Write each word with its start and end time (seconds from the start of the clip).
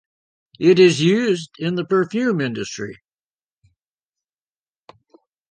It 0.59 0.79
is 0.79 0.99
used 0.99 1.51
in 1.59 1.75
the 1.75 1.85
perfume 1.85 2.41
industry. 2.41 3.03